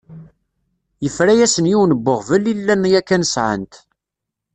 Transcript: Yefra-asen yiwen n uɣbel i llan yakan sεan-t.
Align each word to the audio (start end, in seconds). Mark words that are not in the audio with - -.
Yefra-asen 1.03 1.69
yiwen 1.71 1.91
n 2.01 2.07
uɣbel 2.13 2.43
i 2.51 2.53
llan 2.59 2.83
yakan 2.91 3.23
sεan-t. 3.33 3.73